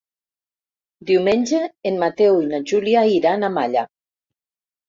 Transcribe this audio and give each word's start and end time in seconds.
Diumenge 1.09 1.59
en 1.91 2.01
Mateu 2.05 2.39
i 2.47 2.49
na 2.55 2.63
Júlia 2.73 3.07
iran 3.19 3.47
a 3.51 3.55
Malla. 3.59 3.85